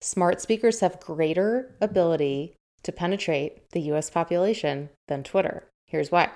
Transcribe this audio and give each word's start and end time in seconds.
smart 0.00 0.40
speakers 0.40 0.80
have 0.80 1.00
greater 1.00 1.74
ability 1.80 2.54
to 2.82 2.92
penetrate 2.92 3.70
the 3.70 3.80
US 3.92 4.10
population 4.10 4.90
than 5.08 5.22
Twitter. 5.22 5.68
Here's 5.86 6.10
why. 6.10 6.30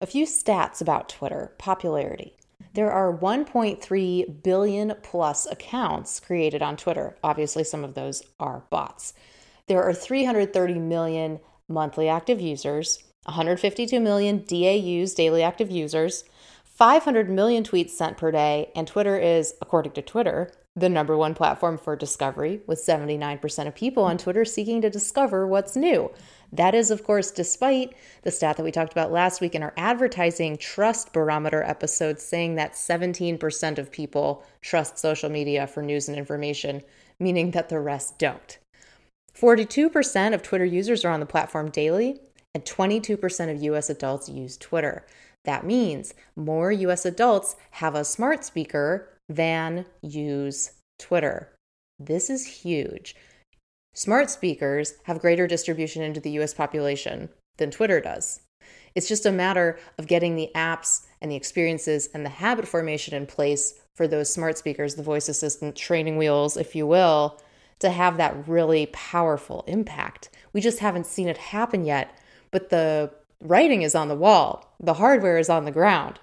A 0.00 0.06
few 0.06 0.26
stats 0.26 0.80
about 0.80 1.08
Twitter 1.08 1.52
popularity. 1.58 2.36
There 2.74 2.92
are 2.92 3.16
1.3 3.16 4.42
billion 4.42 4.94
plus 5.02 5.46
accounts 5.46 6.20
created 6.20 6.62
on 6.62 6.76
Twitter. 6.76 7.16
Obviously, 7.24 7.64
some 7.64 7.82
of 7.82 7.94
those 7.94 8.22
are 8.38 8.64
bots. 8.70 9.14
There 9.66 9.82
are 9.82 9.92
330 9.92 10.74
million 10.74 11.40
monthly 11.68 12.08
active 12.08 12.40
users, 12.40 13.02
152 13.24 14.00
million 14.00 14.44
DAUs, 14.46 15.14
daily 15.14 15.42
active 15.42 15.70
users, 15.70 16.24
500 16.64 17.28
million 17.28 17.64
tweets 17.64 17.90
sent 17.90 18.16
per 18.16 18.30
day, 18.30 18.70
and 18.76 18.86
Twitter 18.86 19.18
is, 19.18 19.54
according 19.60 19.92
to 19.92 20.02
Twitter, 20.02 20.52
the 20.80 20.88
number 20.88 21.16
one 21.16 21.34
platform 21.34 21.78
for 21.78 21.96
discovery, 21.96 22.60
with 22.66 22.84
79% 22.84 23.66
of 23.66 23.74
people 23.74 24.04
on 24.04 24.18
Twitter 24.18 24.44
seeking 24.44 24.80
to 24.82 24.90
discover 24.90 25.46
what's 25.46 25.76
new. 25.76 26.10
That 26.52 26.74
is, 26.74 26.90
of 26.90 27.04
course, 27.04 27.30
despite 27.30 27.94
the 28.22 28.30
stat 28.30 28.56
that 28.56 28.62
we 28.62 28.70
talked 28.70 28.92
about 28.92 29.12
last 29.12 29.40
week 29.40 29.54
in 29.54 29.62
our 29.62 29.74
advertising 29.76 30.56
trust 30.56 31.12
barometer 31.12 31.62
episode, 31.62 32.20
saying 32.20 32.54
that 32.54 32.72
17% 32.72 33.78
of 33.78 33.92
people 33.92 34.44
trust 34.62 34.98
social 34.98 35.30
media 35.30 35.66
for 35.66 35.82
news 35.82 36.08
and 36.08 36.16
information, 36.16 36.82
meaning 37.20 37.50
that 37.50 37.68
the 37.68 37.80
rest 37.80 38.18
don't. 38.18 38.58
42% 39.36 40.34
of 40.34 40.42
Twitter 40.42 40.64
users 40.64 41.04
are 41.04 41.12
on 41.12 41.20
the 41.20 41.26
platform 41.26 41.70
daily, 41.70 42.20
and 42.54 42.64
22% 42.64 43.50
of 43.50 43.62
US 43.62 43.90
adults 43.90 44.28
use 44.28 44.56
Twitter. 44.56 45.04
That 45.44 45.64
means 45.64 46.14
more 46.34 46.72
US 46.72 47.04
adults 47.04 47.56
have 47.72 47.94
a 47.94 48.04
smart 48.04 48.44
speaker 48.44 49.08
than 49.28 49.84
use 50.02 50.72
Twitter. 50.98 51.52
This 51.98 52.30
is 52.30 52.46
huge. 52.46 53.14
Smart 53.94 54.30
speakers 54.30 54.94
have 55.04 55.20
greater 55.20 55.46
distribution 55.46 56.02
into 56.02 56.20
the 56.20 56.30
US 56.38 56.54
population 56.54 57.28
than 57.56 57.70
Twitter 57.70 58.00
does. 58.00 58.40
It's 58.94 59.08
just 59.08 59.26
a 59.26 59.32
matter 59.32 59.78
of 59.98 60.06
getting 60.06 60.36
the 60.36 60.50
apps 60.54 61.06
and 61.20 61.30
the 61.30 61.36
experiences 61.36 62.08
and 62.14 62.24
the 62.24 62.30
habit 62.30 62.66
formation 62.66 63.14
in 63.14 63.26
place 63.26 63.74
for 63.96 64.06
those 64.06 64.32
smart 64.32 64.56
speakers, 64.56 64.94
the 64.94 65.02
voice 65.02 65.28
assistant 65.28 65.76
training 65.76 66.16
wheels, 66.16 66.56
if 66.56 66.74
you 66.74 66.86
will, 66.86 67.40
to 67.80 67.90
have 67.90 68.16
that 68.16 68.48
really 68.48 68.86
powerful 68.86 69.64
impact. 69.66 70.30
We 70.52 70.60
just 70.60 70.78
haven't 70.78 71.06
seen 71.06 71.28
it 71.28 71.36
happen 71.36 71.84
yet, 71.84 72.16
but 72.50 72.70
the 72.70 73.12
writing 73.40 73.82
is 73.82 73.94
on 73.94 74.08
the 74.08 74.14
wall, 74.14 74.74
the 74.80 74.94
hardware 74.94 75.38
is 75.38 75.48
on 75.48 75.64
the 75.64 75.70
ground. 75.70 76.18